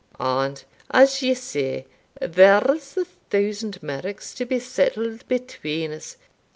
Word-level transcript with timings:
And, 0.19 0.63
as 0.89 1.21
you 1.21 1.35
say, 1.35 1.85
there's 2.19 2.93
the 2.95 3.05
thousand 3.05 3.83
merks 3.83 4.33
to 4.33 4.45
be 4.47 4.57
settled 4.57 5.27
between 5.27 5.91
us. 5.91 6.17